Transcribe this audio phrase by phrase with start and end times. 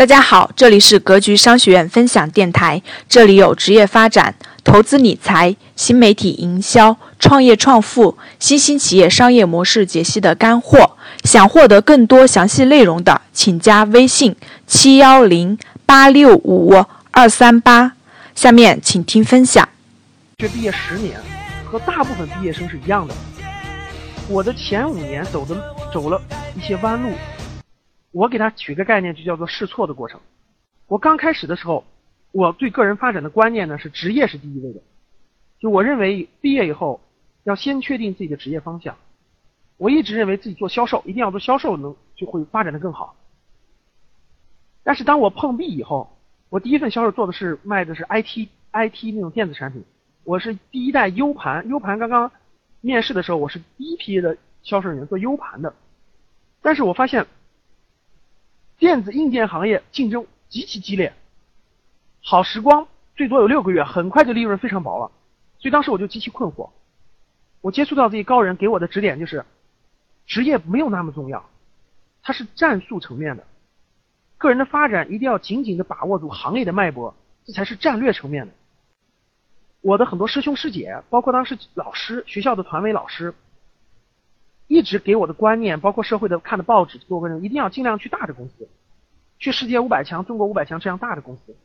[0.00, 4.34] 大家好，这里是格局商学院分享电台，这里有职业发展、
[4.64, 10.96] 投资理财、新媒体营销、创业创富、新兴企业商业模式解析的干货。
[11.24, 14.34] 想获得更多详细内容的，请加微信
[14.66, 17.92] 七幺零八六五二三八。
[18.34, 19.68] 下面请听分享。
[20.38, 21.20] 学毕业十年，
[21.66, 23.14] 和大部分毕业生是一样的。
[24.28, 25.62] 我的前五年走的
[25.92, 26.18] 走了
[26.56, 27.10] 一些弯路。
[28.12, 30.20] 我给他取个概念，就叫做试错的过程。
[30.88, 31.84] 我刚开始的时候，
[32.32, 34.80] 我对个人发展的观念呢是职业是第一位的。
[35.60, 37.00] 就我认为毕业以后
[37.44, 38.96] 要先确定自己的职业方向。
[39.76, 43.14] 我一直认为自己做销售一定要做销售，能就会发展的更好。
[44.82, 49.84] 但是当我碰壁以后，我第一份销售做的是卖的是 IT IT 那种电子产品。
[50.24, 52.32] 我是第一代 U 盘，U 盘刚刚
[52.80, 55.72] 面试的时候，我是第一批的销售人员做 U 盘的。
[56.60, 57.24] 但是我发现。
[58.80, 61.12] 电子硬件行业竞争极其激烈，
[62.22, 65.12] 好时光最多有六个月，很快就利润非常薄了，
[65.58, 66.70] 所以当时我就极其困惑。
[67.60, 69.44] 我接触到这些高人给我的指点就是，
[70.26, 71.44] 职业没有那么重要，
[72.22, 73.44] 它是战术层面的，
[74.38, 78.52] 个人的发展一定要紧紧的把握住行业的脉搏，这才是战略层面的。
[79.82, 83.34] 我的很多师兄师姐，包括当时老师、学校的团委老师。
[84.70, 88.68] 一直给我的观念，包括社会的看的报纸，做个人一定要尽量去大的公司，
[89.36, 91.56] 去世界五百强、中国五百强这样大的公司。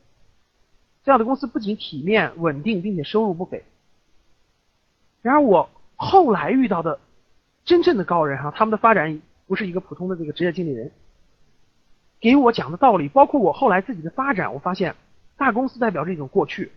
[1.04, 3.62] 这样的公司不仅体面稳定，并且收入不菲。
[5.22, 6.98] 然而我后来遇到的
[7.64, 10.90] 真正的高人哈，他们的发展不是一个普通的这个职业经理人，
[12.18, 14.96] 给我讲的道理，包括我后来自己的发展，我发现
[15.36, 16.72] 大公司代表着一种过去，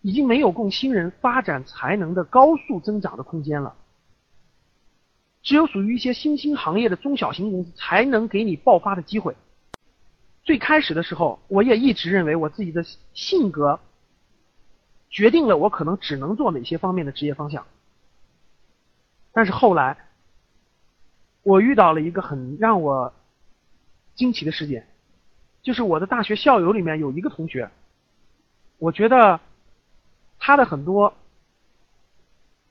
[0.00, 3.74] 已经没有供新人发展才能的高速增长的空间了。
[5.42, 9.36] 只有属于一些新兴行业的中小型公司才能给你爆发的机会。
[10.44, 13.78] 最开始的时候，我也一直认为我自己的性格
[15.10, 17.66] 决定了我可能只能做哪些方面的职业方向。
[19.32, 19.96] 但是后来，
[21.42, 23.12] 我遇到了一个很让我
[24.14, 24.86] 惊奇的事件，
[25.62, 27.68] 就是我的大学校友里面有一个同学，
[28.78, 29.40] 我觉得
[30.38, 31.14] 他的很多。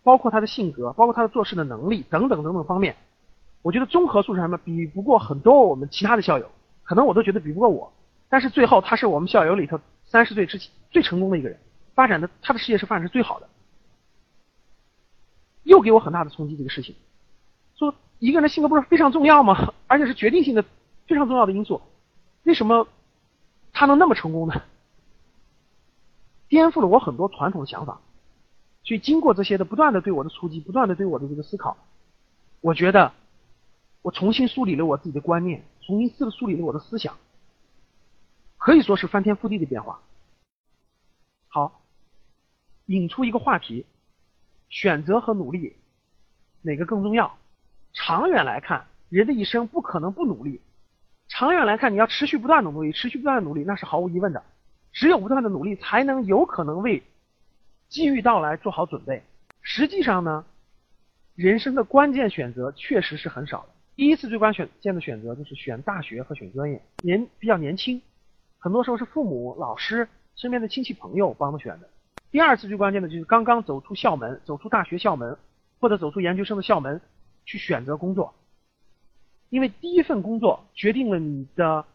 [0.03, 2.95] 包括他的性格，包括他的做事的能力等等等等方面，
[3.61, 6.49] 我觉得综合素质上面比不过很多我们其他的校友，
[6.83, 7.91] 可能我都觉得比不过我。
[8.29, 11.59] 但是最后他是我们校友里头三十岁之前最成功的一个人，
[11.93, 13.47] 发展的他的事业是发展是最好的。
[15.63, 16.95] 又给我很大的冲击，这个事情，
[17.77, 19.73] 说一个人的性格不是非常重要吗？
[19.87, 20.63] 而且是决定性的
[21.05, 21.81] 非常重要的因素，
[22.43, 22.87] 为什么
[23.71, 24.61] 他能那么成功呢？
[26.47, 27.99] 颠覆了我很多传统的想法。
[28.91, 31.77] 所以经过这些的不断的对我的出击，不断的对我的这个思考，
[32.59, 33.13] 我觉得
[34.01, 37.15] 我重新梳理了我自己的观念，重新这个梳理了我的思想，
[38.57, 40.01] 可以说是翻天覆地的变化。
[41.47, 41.81] 好，
[42.87, 43.85] 引出一个话题：
[44.67, 45.77] 选择和努力
[46.61, 47.37] 哪个更重要？
[47.93, 50.59] 长远来看，人的一生不可能不努力。
[51.29, 54.43] 长远来看，你要持续不断的努力，持续不断的努力，那是毫无疑问的。
[54.91, 57.01] 只有不断的努力，才能有可能为。
[57.91, 59.21] 机遇到来，做好准备。
[59.61, 60.45] 实际上呢，
[61.35, 63.69] 人生的关键选择确实是很少的。
[63.97, 68.01] 第一次最关键的选择就是选大学和选专业，年比较年轻，
[68.57, 70.07] 很多时候是父母、老师、
[70.37, 71.89] 身边的亲戚朋友帮着选的。
[72.31, 75.37] 第二次最关键的就是刚刚走出校门，走出大学校门，
[75.81, 77.01] 或者走出研究生的校门，
[77.45, 78.33] 去选择工作。
[79.49, 81.85] 因为第一份工作决定了你的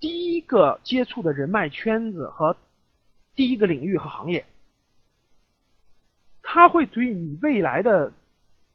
[0.00, 2.56] 第一个接触的人脉圈子和
[3.34, 4.46] 第一个领域和行业。
[6.52, 8.12] 他会对你未来的，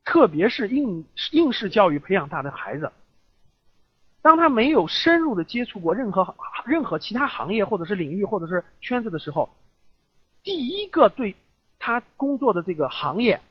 [0.06, 2.90] 特别是应应试教育培养大的孩子，
[4.22, 6.34] 当他没有深入的接触过任何
[6.66, 9.50] 任何其他行业或者是领域或者是圈子的时候，
[10.42, 11.36] 第一个对
[11.78, 13.42] 他工作的这个行业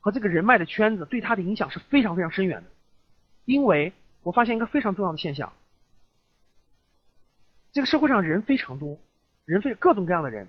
[0.00, 2.68] 和这个人脉的圈子对他的影响是非常非常深远的。
[3.46, 5.50] 因为我发现一个非常重要的现象，
[7.72, 8.98] 这个社会上人非常多，
[9.46, 10.46] 人非各种各样的人，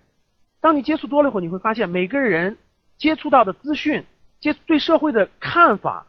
[0.59, 2.57] 当你接触多了以后，你会发现每个人。
[2.97, 4.05] 接触到的资讯，
[4.39, 6.07] 接对社会的看法，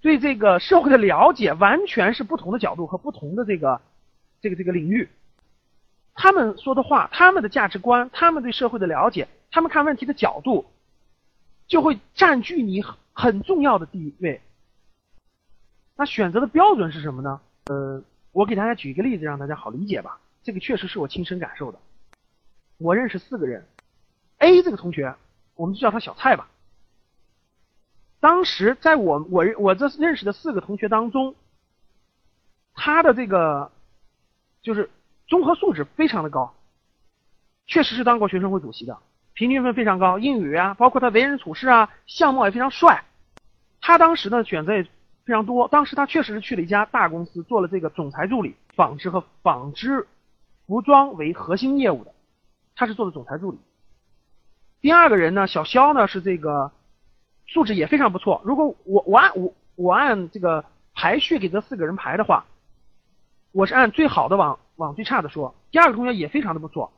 [0.00, 3.80] 对这个社会的了解，完全是不同的角度和不同的这个
[4.40, 5.08] 这个这个领域。
[6.14, 10.66] 他们说的话，他们的价值观，他们对社会的了解，他们看问题的角度，
[11.66, 14.40] 就会占据你很很重要的地位。
[15.96, 17.40] 那选择的标准是什么呢？
[17.66, 18.02] 呃，
[18.32, 20.18] 我给大家举一个例子，让大家好理解吧。
[20.42, 21.78] 这个确实是我亲身感受的。
[22.78, 23.66] 我认识四个人
[24.38, 25.14] ，A 这个同学。
[25.60, 26.48] 我们就叫他小蔡吧。
[28.18, 31.34] 当时在我我我这认识的四个同学当中，
[32.72, 33.70] 他的这个
[34.62, 34.88] 就是
[35.28, 36.54] 综合素质非常的高，
[37.66, 38.96] 确实是当过学生会主席的，
[39.34, 43.04] 平均分非常高，英语啊，包括他为人处事啊，相貌也非常帅。
[43.82, 44.84] 他当时呢选择也
[45.26, 50.08] 非常多，当时他确实是去了一家大公司做了这个总裁助理，纺织和纺织
[50.66, 52.14] 服装为核心业务的，
[52.74, 53.58] 他是做的总裁助理。
[54.80, 56.72] 第二个人呢，小肖呢是这个
[57.46, 58.40] 素质也非常不错。
[58.44, 62.46] 如果我我按我我按这个排序给这四个人排的话，
[63.52, 65.54] 我是按最好的往往最差的说。
[65.70, 66.92] 第二个同学也非常的不错，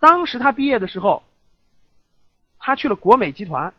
[0.00, 1.22] 当时他毕业的时候，
[2.58, 3.74] 他去了国美集团。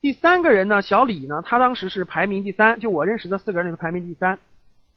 [0.00, 4.38] 第三个人呢，小李呢，他当时是排名第三，就我认识的四个人里面排名第三。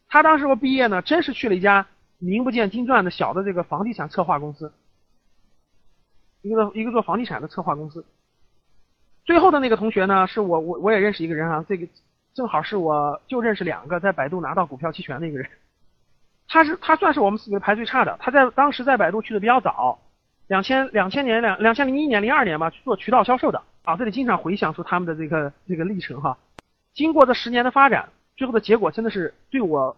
[0.08, 1.88] 他当时我毕业呢，真是去了一家
[2.20, 4.74] 名不见经传的小的这个房地产策划公司。
[6.42, 8.06] 一个一个做房地产的策划公司，
[9.26, 11.88] 最后的那个同学呢，是我我我也认识一个人啊，这个
[12.34, 15.50] 正好是我就认识两个在百度拿到股票期权的一个人，
[16.48, 20.00] 他是他算是我们四个排最差的，他在当时在百度去的比较早，
[20.48, 23.62] 两千两千年两两千零一年零二年吧，去做渠道销售的。
[23.84, 26.38] 啊，这里经常回想出他们的这个这个历程哈，
[26.94, 29.98] 经过这十年的发展，最后的结果真的是对我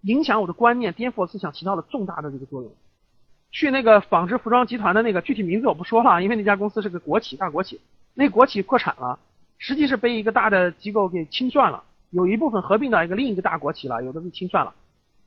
[0.00, 2.72] 影响我的观念、颠覆我思想起到了重大的这个作用。
[3.52, 7.78] 去那个纺织服装集团的那个具体名字我不说了，因为那家公司是个国企大国企，
[8.14, 9.18] 那国企破产了，
[9.58, 14.74] 实际是被一个大的机构给清算了，有一部分合并到一个另一个大国企了，有的被清算了。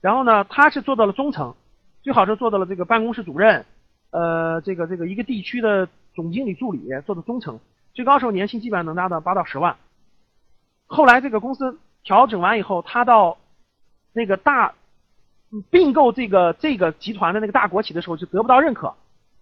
[0.01, 1.53] 然后呢，他是做到了中层，
[2.01, 3.63] 最好是做到了这个办公室主任，
[4.09, 7.59] 呃，这个这个一个地区的总经理助理，做到中层，
[7.93, 9.77] 最高时候年薪基本上能达到八到十万。
[10.87, 13.37] 后来这个公司调整完以后，他到
[14.13, 14.73] 那个大。
[15.69, 18.93] 并购这个这个集团的那个大国企的时候就得不到认可，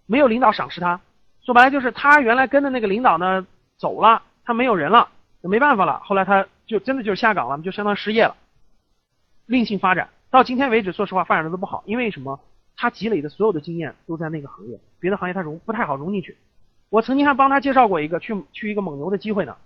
[0.06, 1.00] 没有领导赏识他。
[1.44, 3.46] 说白了就是他原来跟的那个领导呢
[3.76, 5.08] 走了，他没有人了，
[5.42, 6.00] 没办法了。
[6.04, 8.36] 后来他就真的就是下岗了，就相当于失业了，
[9.46, 10.08] 另性发展。
[10.30, 12.40] 到今天为止，说实话发展的都不好，因为什么？
[12.76, 16.36] 他积累的所有的经验都在那个行业，别的行业他融不太好融进去。
[16.90, 19.56] 我曾经还帮他介绍过一个去去一个蒙牛的机会呢，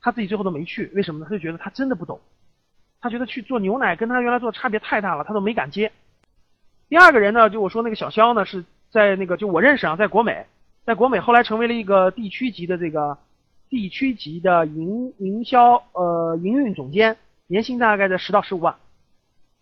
[0.00, 1.26] 他自己最后都没去，为什么呢？
[1.28, 2.18] 他就觉得他真的不懂。
[3.04, 5.92] 他觉得去做牛奶跟他原来做的差别太大了，他都没敢接。
[6.88, 10.46] 第二个人呢，就我说那个小肖呢，是在那个就我认识啊，在国美，
[10.86, 13.18] 在国美后来成为了一个地区级的这个
[13.68, 18.74] 地区级的营营销呃营运总监，年薪大概在十到十五万。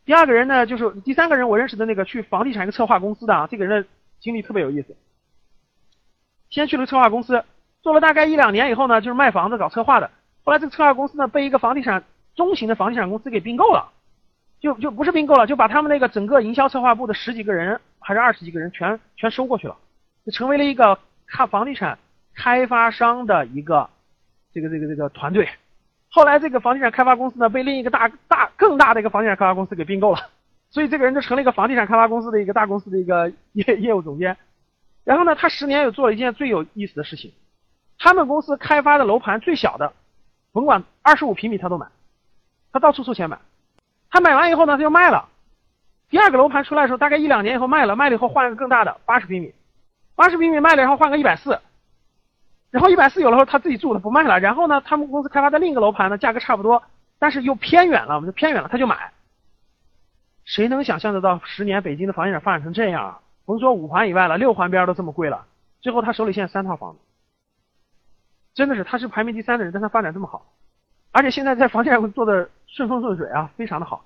[0.04, 3.88] 第二个人呢，就是第三个人我认识的那个去房地产一个策划公司的啊，这个人的
[4.20, 4.94] 经历特别有意思。
[6.48, 7.42] 先去了策划公司，
[7.82, 10.12] 做了大概一两年以后呢，就是卖房子搞策划的。
[10.44, 12.04] 后来这个策划公司呢，被一个房地产
[12.34, 13.90] 中型的房地产公司给并购了，
[14.60, 19.76] 就就不是并购了，就把他们那个整个营销策划部的十几个人还是二十几个人全全收过去了，
[20.24, 21.98] 就成为了一个看房地产
[22.34, 23.88] 开发商的一个
[24.52, 25.48] 这个这个这个团队。
[26.10, 30.30] 后来这个房地产开发公司呢，被另一个大大更大的一个房地产开发公司给并购了，
[30.70, 34.36] 所以这个人就成了一个房地产开发公司的一个大公司的一个业业务总监。
[35.04, 37.32] 然后呢，他十年又做了一件最有意思的事情，
[37.98, 39.92] 他们公司开发的楼盘最小的，
[40.52, 41.86] 甭管二十五平米他都买。
[42.72, 43.38] 他到处凑钱买，
[44.10, 45.28] 他买完以后呢，他就卖了。
[46.08, 49.54] 第二个楼盘出来的时候，大概一两年以后卖了，卖了以后换一个更大的八十平米，
[50.14, 51.60] 八十平米卖了，然后换个一百四，
[52.70, 54.40] 然后一百四有了后他自己住，他不卖了。
[54.40, 56.82] 然后呢，他们公司开发的另一个楼盘呢，价格差不多，
[57.18, 59.12] 但是又偏远了，我们就偏远了，他就买。
[60.44, 63.20] 谁能想象得到十年北京的房地产发展成这样？
[63.44, 65.46] 甭说五环以外了，六环边都这么贵了。
[65.80, 66.98] 最后他手里现在三套房子，
[68.54, 70.46] 真的是他是排名第三的人，但他发展这么好。
[71.10, 74.02] 而且现在在房地产做的顺风顺水啊，非常的好。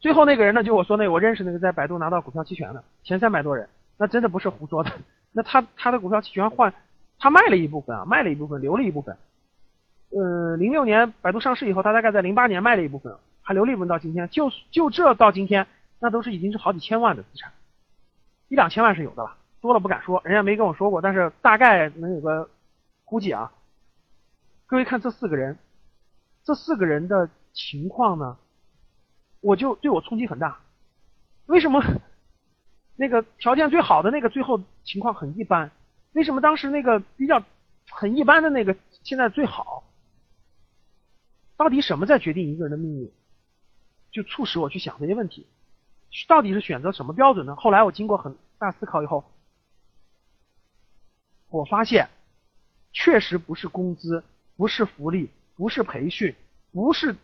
[0.00, 4.90] 最后那个人呢，就我说那个我认识那个在百度拿到股票期权的前三百多人，那真的不是胡说的。
[5.32, 6.72] 那他他的股票期权换，
[7.18, 9.16] 他卖了一部分啊，卖了一部分，留了一部分。
[10.10, 14.26] 呃，零六年百度上市以后，他大概在零八年卖了一部分，还留了一部分到今天。
[14.30, 15.66] 就就这到今天，
[16.00, 17.52] 那都是已经是好几千万的资产，
[18.48, 22.48] 一两千万是有的了，多了不敢说，人家没跟我说过，但是大概能有个
[23.04, 23.52] 估计啊。
[24.66, 25.58] 各位看这四个人。
[26.44, 28.38] 这四个人的情况呢，
[29.40, 30.60] 我就对我冲击很大。
[31.46, 31.82] 为什么
[32.94, 35.72] 那个条件最好的那个最后情况很一般？
[36.12, 37.42] 为什么当时那个比较
[37.90, 39.82] 很一般的那个现在最好？
[41.56, 43.10] 到底什么在决定一个人的命运？
[44.12, 45.44] 就促使我去想这些问题。
[46.28, 47.56] 到底是选择什么标准呢？
[47.56, 49.24] 后来我经过很大思考以后，
[51.50, 52.08] 我发现
[52.92, 54.22] 确实不是工资，
[54.56, 55.28] 不是福利。
[55.58, 56.36] 不是培训，
[56.70, 57.16] 不是，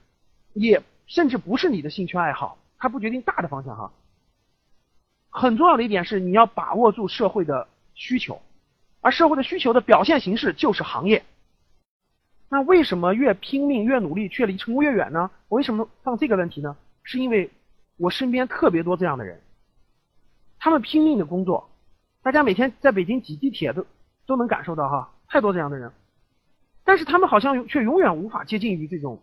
[0.54, 3.92] 也甚至不是你的兴趣爱好，它不决定大的方向哈。
[5.28, 8.40] 很重要的一点是，你要把握住社会的需求，
[9.02, 11.24] 而社会的需求的表现形式就是行业。
[12.48, 15.30] 那为什么越拼命越努力，却离成功越远呢？
[15.48, 16.76] 我为什么放这个问题呢？
[17.02, 17.50] 是因为
[17.96, 19.40] 我身边特别多这样的人，
[20.58, 21.68] 他们拼命的工作，
[22.22, 23.84] 大家每天在北京挤地铁都
[24.24, 25.90] 都能感受到哈，太多这样的人，
[26.84, 29.20] 但是他们好像却永远无法接近于这种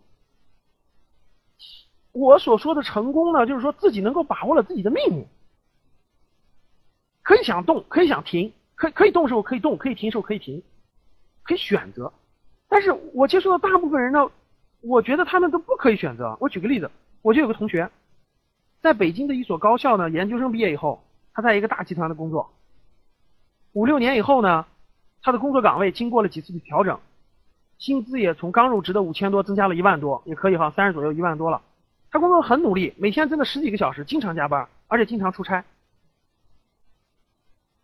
[2.12, 5.26] 我所说的成功呢，就是说自己能够把握了自己的命运，
[7.24, 10.62] 可以想动，可以想停，可可以动时候可以动，可以停时候可以停，
[11.44, 12.12] 可以选择，
[12.68, 14.30] 但是我接触到大部分人呢，
[14.82, 16.38] 我觉得他们都不可以选择。
[16.42, 16.92] 我举个例子，
[17.22, 17.90] 我就有个同学。
[18.82, 21.04] 在北京的一所高校呢，研究生毕业以后，
[21.34, 22.52] 他在一个大集团的工作。
[23.74, 24.66] 五六年以后呢，
[25.22, 27.00] 他的工作岗位经过了几次的调整，
[27.78, 31.62] 薪资也从刚入职的五千多增加了一万多，也可以哈，三十左右一万多了。
[32.12, 35.64] 他工作很努力，每天真的十几个小时，经常加班，而且经常出差。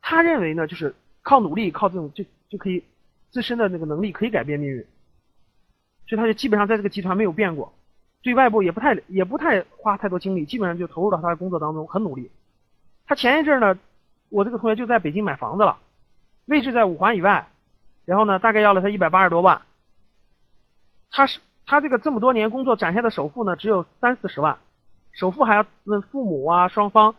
[0.01, 2.83] 他认为呢，就是靠努力，靠这种就就可以
[3.31, 4.85] 自身的那个能力可以改变命运，
[6.07, 7.73] 所以他就基本上在这个集团没有变过。
[8.21, 12.29] 对外部也不太也不太花太多精力，基本上就投入到他的工作当中，很努力。
[13.05, 13.79] 他前一阵呢，
[14.27, 15.79] 我这个同学就在北京买房子了，
[16.45, 17.47] 位置在五环以外，
[18.03, 19.61] 然后呢，大概要了他一百八十多万。
[21.09, 24.57] 他是他这个这么多年工作攒下的首付呢，只有三四十万，
[25.11, 27.13] 首付还要问父母啊，双方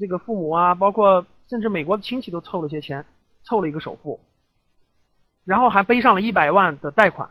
[0.00, 3.04] 这个父母啊，包括甚至美国的亲戚都凑了些钱，
[3.44, 4.20] 凑了一个首付，
[5.44, 7.30] 然后还背上了一百万的贷款，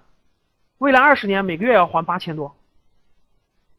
[0.77, 2.55] 未来二十年每个月要还八千多。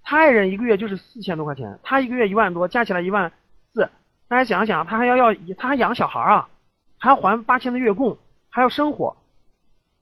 [0.02, 3.30] 他爱人一个月就是四千多块钱，他一个月一万多，加起来一万
[3.72, 3.88] 四。
[4.26, 6.48] 大家想想，他还要要，他还养小孩啊，
[6.98, 9.16] 还要还八千的月供，还要生活，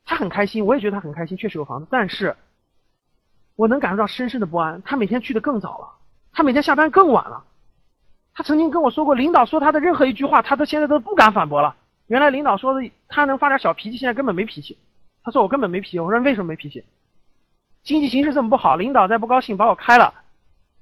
[0.05, 1.87] 他很开心，我也觉得他很开心，确实有房子。
[1.91, 2.37] 但是，
[3.57, 4.81] 我能感受到深深的不安。
[4.83, 5.89] 他每天去的更早了，
[6.33, 7.43] 他每天下班更晚了。
[8.35, 11.75] 他曾经跟我说过，领导说他的任何一句话，他都现在都不敢反驳了。
[12.07, 14.79] 原来领导说的他能发点小脾气，现在根本没脾气。
[15.25, 15.99] 他说我根本没脾气。
[15.99, 16.85] 我说为什么没脾气？
[17.83, 20.13] 经济形势这么不好，领导再不高兴把我开了，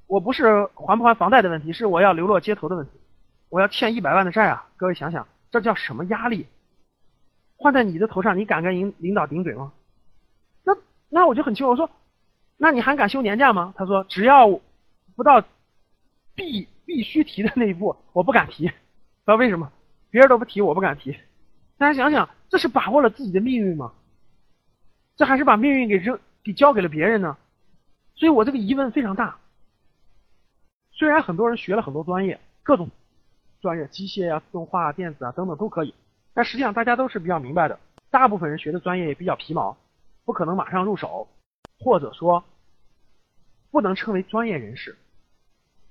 [0.07, 2.93] 我不是还不还房贷的问题，是我要流落街头的问题，
[3.51, 4.67] 我要欠一百万的债啊！
[4.77, 6.47] 各位想想，这叫什么压力？
[7.57, 9.73] 换在你的头上，你敢跟领领导顶嘴吗？
[10.65, 10.77] 那
[11.09, 11.89] 那我就很奇怪，我说，
[12.57, 13.75] 那你还敢休年假吗？
[13.77, 14.49] 他说，只要
[15.17, 15.43] 不到
[16.35, 18.67] 必必须提的那一步，我不敢提。
[18.69, 18.73] 知
[19.27, 19.71] 道为什么？
[20.11, 21.17] 别人都不提，我不敢提。
[21.77, 23.93] 大家想想，这是把握了自己的命运吗？
[25.17, 26.19] 这还是把命运给扔？
[26.43, 27.39] 给交给了别人呢，
[28.17, 29.39] 所以我这个疑问非常大。
[30.93, 32.91] 虽然很多人学了很多专业，各种
[33.63, 35.95] 专业，机械呀、自动化、电子啊等等都可以，
[36.35, 37.81] 但实际上大家都是比较明白的。
[38.11, 39.75] 大部分人学的专业也比较皮毛，
[40.27, 41.27] 不可能马上入手，
[41.79, 42.45] 或者说
[43.71, 44.97] 不能称为专业人士。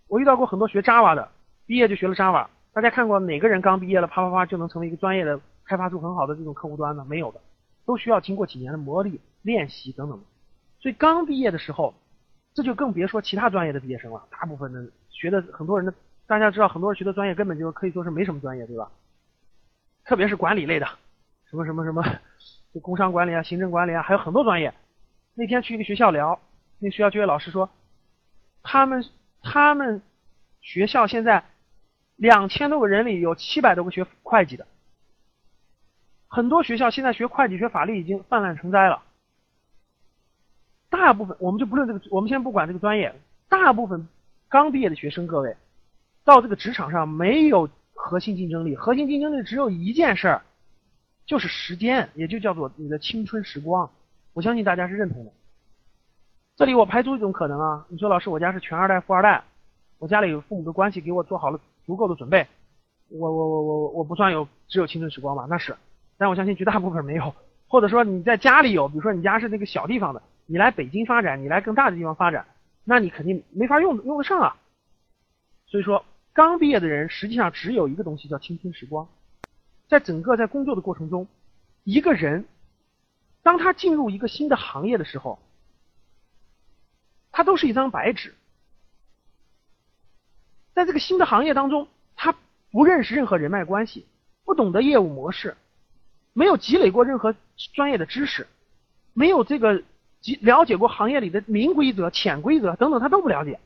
[0.07, 1.29] 我遇到过很多学 Java 的，
[1.65, 2.47] 毕业就学了 Java。
[2.71, 7.05] 大家看过哪个人刚毕业了，啪啪啪就能成为一个专业的、开发出很好的这种客户端呢？
[7.07, 7.39] 没有的，
[7.85, 10.19] 都需要经过几年的磨砺、练习等等。
[10.79, 11.93] 所以刚毕业的时候，
[12.53, 14.27] 这就更别说其他专业的毕业生了。
[14.31, 15.93] 大部分的学的很多人的，
[16.25, 18.91] 大家知道很多人学的专业根本就可以说是没什么专业，对吧？
[20.05, 20.87] 特别是管理类的，
[21.49, 22.03] 什么什么什么，
[22.73, 24.73] 就工商管理啊、行政管理啊，还有很多专业。
[25.35, 26.39] 那天去一个学校聊，
[26.79, 27.69] 那学校就业老师说，
[28.61, 29.03] 他们
[29.41, 30.01] 他们
[30.61, 31.43] 学校现在
[32.15, 34.67] 两千多个人里有七百多个学会计的，
[36.27, 39.01] 很多学校现在学会计、学法律已经泛滥成灾了。
[40.89, 43.15] 大部分我们就不论这个，我们先不管这个专业。
[43.49, 44.07] 大部分
[44.49, 45.57] 刚毕业的学生，各位
[46.23, 50.43] 到这个职场上没有核心竞争力，核心竞争力只有一件事儿，
[51.25, 53.91] 就是时间，也就叫做你的青春时光。
[54.33, 55.31] 我相信大家是认同的。
[56.55, 59.43] 这里我排除一种可能啊，你说老师，我家是全二代、富二代，
[59.99, 62.47] 我家里有父母的关系，给我做好了足够的准备，
[63.09, 65.45] 我我我我我不算有只有青春时光吧？
[65.49, 65.75] 那是，
[66.17, 67.33] 但我相信绝大部分没有，
[67.67, 70.21] 或者说你在家里有，比如说你家是那个小地方的。
[70.45, 72.45] 你来北京发展，你来更大的地方发展，
[72.83, 74.57] 那你肯定没法用用得上啊。
[75.67, 79.07] 所以说，刚毕业的人实际上只有一个东西叫青春时光。
[79.87, 81.27] 在整个在工作的过程中，
[81.85, 82.43] 一个人
[83.43, 85.37] 当他进入一个新的行业的时候，
[87.31, 88.33] 他都是一张白纸。
[90.73, 92.35] 在这个新的行业当中，他
[92.71, 94.07] 不认识任何人脉关系，
[94.43, 95.55] 不懂得业务模式，
[96.33, 97.35] 没有积累过任何
[97.73, 98.47] 专业的知识，
[99.13, 99.83] 没有这个。
[100.23, 103.59] 及了解过行业里的明规则、潜规则等等，他都不了解，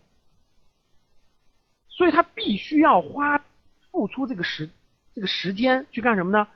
[1.88, 3.46] 所以他必须要花
[3.92, 4.68] 付出这个时
[5.14, 6.48] 这个时间去干什么呢？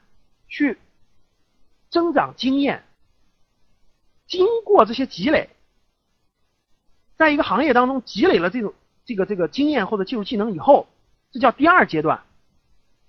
[0.48, 0.80] 去
[1.92, 2.84] 增长经验。
[4.32, 5.50] 经过这些积累，
[7.18, 8.74] 在一个行业当中积累了这种
[9.04, 10.88] 这个这个经验或者技术技能以后，
[11.32, 12.24] 这叫第二阶段。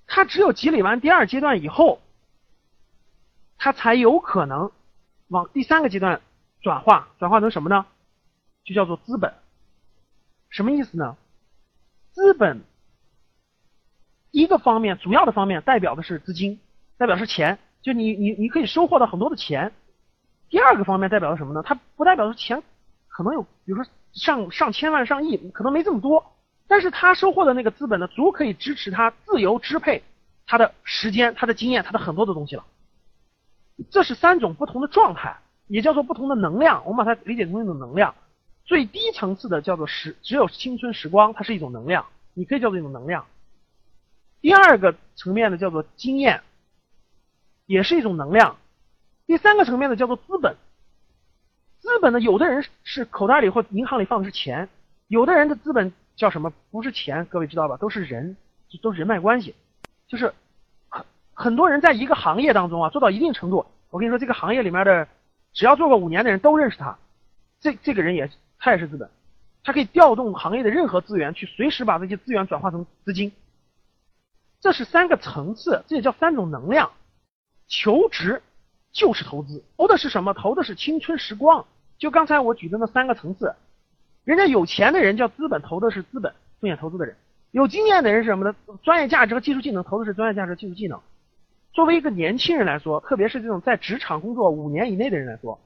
[0.09, 2.01] 他只有积累完第二阶段以后，
[3.57, 4.73] 他才有可能
[5.29, 6.21] 往第三个阶段。
[6.61, 7.87] 转化转化成什么呢？
[8.65, 9.35] 就叫做资本。
[10.49, 11.17] 什么意思呢？
[12.13, 12.63] 资本
[14.31, 16.61] 一个方面主要的方面代表的是资金，
[16.99, 19.73] 代表是钱，就你你你可以收获到很多的钱。
[20.53, 21.63] 第二个方面代表了什么呢？
[21.65, 22.63] 它不代表的钱
[23.09, 26.35] 可能有，比如说上上千万、上亿，可能没这么多，
[26.69, 30.03] 但是他收获的那个资本呢，足可以支持他自由支配
[30.45, 32.67] 他的时间、他的经验、他的很多的东西了。
[33.91, 36.85] 这是三种不同的状态，也叫做不同的能量。
[36.85, 38.15] 我们把它理解成一种能量。
[38.67, 42.05] 最低层次的叫做时，只有青春时光，它是一种能量，
[42.35, 43.25] 你可以叫做一种能量。
[44.43, 46.43] 第二个层面的叫做经验，
[47.65, 48.59] 也是一种能量。
[49.27, 50.57] 第三个层面的叫做资本。
[51.81, 54.69] 资本呢，有的人是口袋里或银行里放的是钱，
[55.09, 56.53] 有的人的资本叫什么？
[56.71, 57.77] 不是钱，各位知道吧？
[57.77, 58.37] 都是人，
[58.81, 59.55] 都是人脉关系。
[60.07, 60.33] 就是
[60.89, 65.09] 很很多人在一个行业当中啊，做到一定程度，我跟你说，这个行业里面的
[65.53, 66.97] 只要做过五年的人都认识他。
[67.61, 69.09] 这这个人也他也是资本，
[69.65, 73.33] 他可以调动行业的任何资源，去随时把这些资源转化成资金。
[74.61, 76.93] 这是三个层次，这也叫三种能量。
[77.67, 78.43] 求职
[78.93, 80.35] 就是投资，投的是什么？
[80.35, 81.65] 投的是青春时光。
[81.99, 83.55] 就刚才我举的那三个层次，
[84.25, 87.15] 人家有钱的人叫资本，投的是资本，风险投资的人；
[87.53, 88.55] 有经验的人是什么呢？
[88.83, 91.01] 专业价值和技术技能，投的是专业价值、技术技能。
[91.73, 95.59] 作为一个年轻人来说，特别是这种在职场工作五年以内的人来说。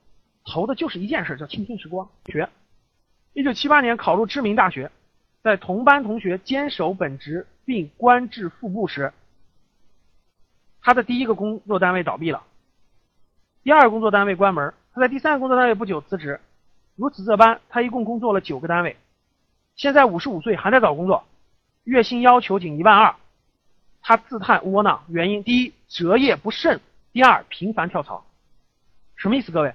[0.48, 2.08] 投的就是一件事，叫青春时光。
[2.26, 2.48] 学，
[3.32, 4.92] 一九七八年考入知名大学，
[5.42, 9.12] 在同班同学坚守本职并官至副部时，
[10.80, 12.44] 他的第一个工作单位倒闭了，
[13.66, 16.40] 第二工作单位关门，他在第三个工作单位不久辞职，
[16.94, 18.96] 如此这般，他一共工作了九个单位，
[19.74, 21.24] 现在五十五岁还在找工作，
[21.82, 23.16] 月薪要求仅一万二，
[24.02, 26.80] 他自叹窝囊，原因第一择业不慎，
[27.12, 28.24] 第二频繁跳槽，
[29.16, 29.50] 什么意思？
[29.50, 29.74] 各位？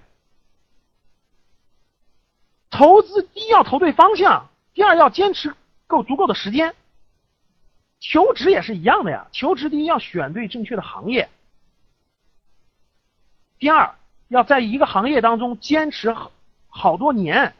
[2.69, 5.53] 投资第一要投对方向，第二要坚持
[5.87, 6.73] 够足够的时间。
[7.99, 11.29] 求职也是一样的呀，求职第一要选对正确的行业，
[13.61, 13.93] 第二
[14.27, 16.31] 要在一个行业当中坚持好
[16.67, 17.53] 好多年。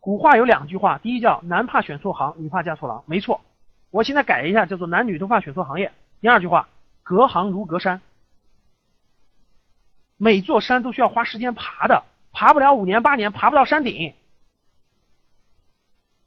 [0.00, 3.40] 古话有两句话，第一叫男怕选错行，女怕嫁错郎，没错。
[3.92, 5.92] 我现在改一下，叫做男女都怕选错行业。
[6.20, 6.68] 第二句话，
[7.04, 8.00] 隔行如隔山，
[10.16, 12.02] 每座山都需要花时间爬的。
[12.32, 14.14] 爬不了五年八年，爬不到山顶，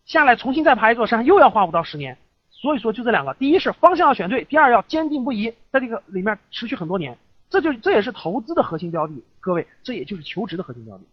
[0.06, 2.18] 下来重新再爬一座山，又要花五到十年。
[2.52, 7.18] 所以说，就这两个：第一是方向要选对，第二要坚定不移，在这个里面持续很多年。
[7.50, 11.04] 这就这也是投资的核心标的，各位，这也就是求职的核心标的，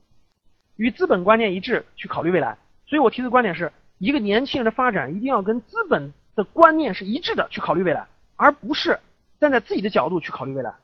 [0.77, 2.59] 与资本观念一致去考虑未来。
[2.87, 8.99] 所以我提的观点是一个年轻人的发展一定要跟资本的观念是一致的去考虑未来，而不是
[9.41, 10.75] 站在自己的角度去考虑未来。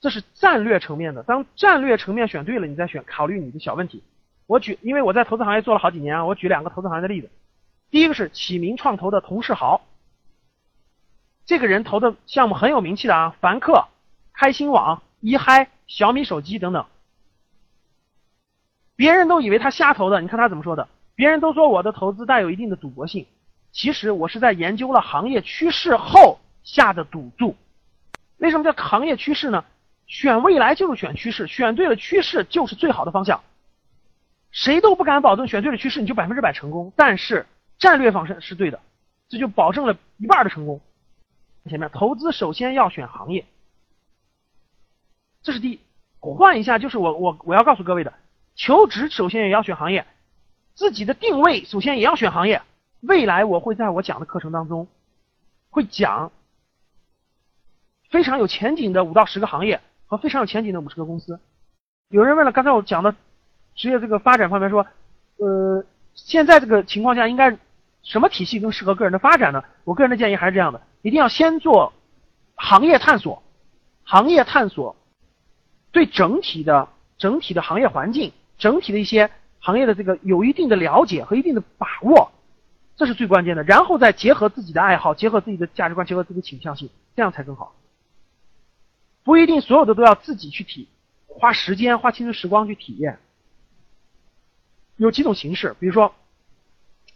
[0.00, 4.02] 这是战略层面的，当战略层面选对了，你再选考虑你的小问题。
[4.46, 7.30] 我举，因为我在投资行业做了好几年啊，我举两个投资行业的例子。
[7.90, 9.80] 第一个是启明创投的童世豪，
[11.46, 13.86] 这个人投的项目很有名气的啊，凡客、
[14.42, 16.84] 开心网、一嗨、小米手机等等。
[18.96, 20.88] 别人都以为他瞎投的，你看他怎么说的？
[21.14, 23.24] 别人都说我的投资带有一定的赌博性，
[23.70, 27.54] 其实我是在研究了行业趋势后下的赌注。
[28.38, 29.64] 为什么叫行业趋势呢？
[30.08, 33.44] 选未来就是选趋势，选对了趋势就是最好的方向。
[34.50, 37.46] 谁都不敢保证选对了趋势你就百分之百成功，但是
[37.78, 38.80] 战略方式是对的，
[39.28, 40.80] 这就保证了一半的成功。
[41.70, 43.46] 前面投资首先要选行业，
[45.42, 45.80] 这是第一。
[46.20, 48.12] 换一下，就是我我我要告诉各位的，
[48.54, 50.06] 求职首先也要选行业，
[50.74, 52.62] 自己的定位首先也要选行业。
[53.00, 54.86] 未来我会在我讲的课程当中
[55.70, 56.30] 会讲
[58.10, 59.80] 非常有前景的五到十个行业。
[60.04, 61.40] 和非常有前景的五十个公司，
[62.10, 63.14] 有人问了，刚才我讲的
[63.74, 64.86] 职业这个发展方面说，
[65.38, 67.56] 呃，现在这个情况下应该
[68.02, 69.64] 什么体系更适合个人的发展呢？
[69.84, 71.94] 我个人的建议还是这样的，一定要先做
[72.56, 73.42] 行业探索，
[74.04, 74.96] 行业探索
[75.92, 82.32] 对整体的整体的行业环境、整体的一些行业的这个有一定的了解和一定的把握，
[82.96, 83.62] 这是最关键的。
[83.62, 87.74] 然后再结合自己的爱好，结合自己的价值观，结合自己的倾向性，这样才更好。
[89.22, 90.88] 不一定所有的都要自己去体，
[91.28, 93.20] 花时间花青春时光去体验。
[94.96, 96.14] 有几种形式，比如说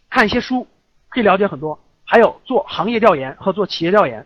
[0.09, 0.67] 看一些书，
[1.09, 4.25] 可以了解很多；还有做行业调研和做企业调研。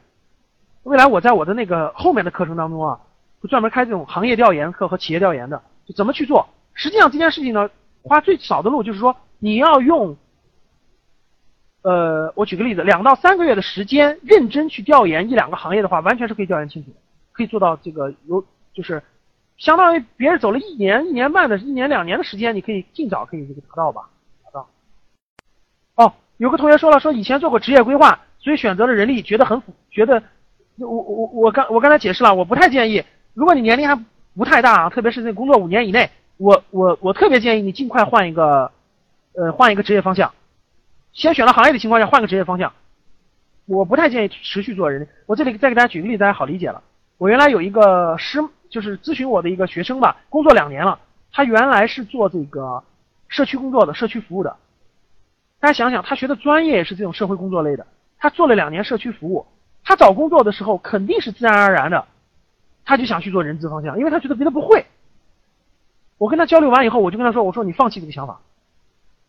[0.83, 2.99] 未来我在我的那个后面的课程当中啊，
[3.41, 6.47] 会专门开这种行业调研课和企业调研的，就怎么去做。
[6.73, 7.69] 实际上这件事情呢，
[8.03, 10.15] 花最少的路就是说，你要用，
[11.81, 16.97] 呃，我举个例子，两到三个月的时间，认真去调研一两个行业的话，完全是可以调研清楚的。
[17.33, 19.01] 可以做到这个有，就是
[19.57, 24.09] 相当于别人走了一年、一年半的、一年两年的时间，你可以尽早可以这个达到吧？
[24.43, 24.67] 达到。
[25.95, 30.21] 哦，有个同学说了，说以前做过职业规划，所以选择了人力，觉得很觉得，
[30.77, 33.95] 我我我刚我刚才解释了，我不太建议，如果你年龄还
[34.35, 38.71] 不太大啊，特别是在工作五年以内，我我我特别建议你尽快换一个，
[39.35, 40.33] 呃，换一个职业方向，
[41.13, 42.73] 先选了行业的情况下换个职业方向，
[43.65, 45.07] 我不太建议持续做人力。
[45.25, 46.83] 我这里再给大家举个例子，大家好理解了。
[47.17, 50.99] 我原来有一个师，就是咨询我的一个学生吧，工作两年了，
[51.31, 52.83] 他原来是做这个
[53.29, 54.57] 社区工作的，社区服务的。
[55.59, 57.85] 大家想想，他学的专业也是这种社会工作类的，
[58.17, 59.45] 他做了两年社区服务，
[59.83, 62.03] 他找工作的时候肯定是自然而然的，
[62.91, 64.85] 他就想去做人资方向，因为他觉得别的不会。
[66.17, 68.41] 我跟他交流完以后，我就跟他说：“我说你放弃这个想法，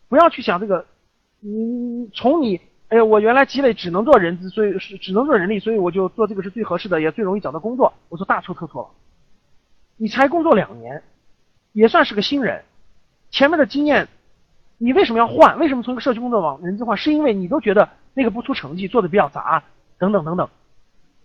[0.09, 0.85] 不要去想这个，
[1.39, 7.95] 你从你。”哎呀，我原来积累只能做人资，所以是只能做人力，所以我就做这个是最合适的，也最容易找到工作。
[8.09, 8.89] 我说大错特错了，
[9.97, 11.05] 你才工作两年，
[11.71, 12.65] 也算是个新人，
[13.31, 14.09] 前面的经验，
[14.77, 15.57] 你为什么要换？
[15.61, 16.97] 为什么从一个社区工作往人资换？
[16.97, 19.63] 是因为你都觉得那个不出成绩，做的比较杂，
[19.99, 20.49] 等等等等。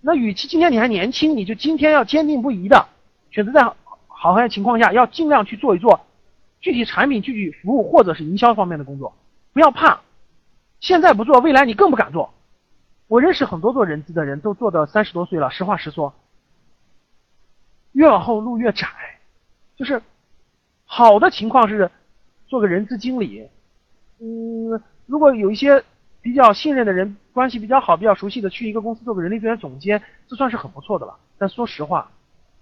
[0.02, 2.88] 那与其今天你还年轻，你就今天要坚定不移的
[3.32, 3.64] 选择在
[4.08, 6.00] 好好的情况下，要尽量去做一做
[6.62, 9.16] 具体产品、具体服务或者是营销方面的工作，
[9.54, 10.02] 不要怕。
[10.80, 12.34] 现在不做，未来你更不敢做。
[13.08, 16.14] 我认识很多做人资的人都做到三十多岁了，实话实说，
[17.94, 18.88] 越往后路越窄。
[19.76, 20.02] 就是
[20.86, 21.90] 好的情况是
[22.48, 23.48] 做个人资经理，
[24.20, 25.84] 嗯，如果有一些
[26.28, 31.16] 比较信任的人，关系比较好、比较熟悉的，去一个公司做个人力资源总监，这算是很不错的了。
[31.38, 32.12] 但说实话，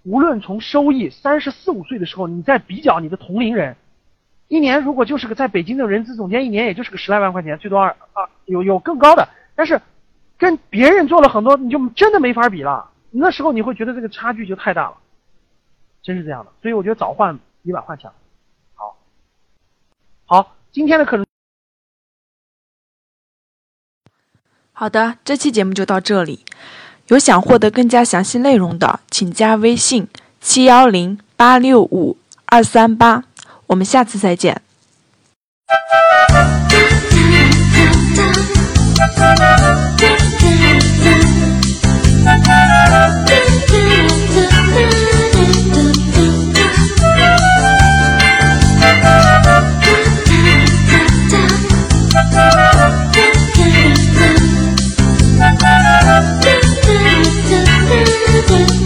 [0.04, 3.76] 无论从收益，三十四五岁的时候，你再比较你的同龄人。
[4.46, 9.82] 一年如果就是个在北京的人资总监，一年也就是个十来万块钱，最多二啊，有有更高的，但是
[10.38, 12.88] 跟别人做了很多，你就真的没法比了。
[13.10, 14.96] 那时候你会觉得这个差距就太大了，
[16.04, 16.52] 真是这样的。
[16.62, 18.12] 所以我觉得早换比晚换强。
[18.74, 18.96] 好，
[20.24, 21.25] 好，今天的课程。
[24.78, 26.44] 好的，这期节目就到这里。
[27.08, 30.06] 有想获得更加详细内容的，请加微信
[30.42, 33.24] 七幺零八六五二三八。
[33.68, 34.60] 我们下次再见。
[58.56, 58.85] Thank you.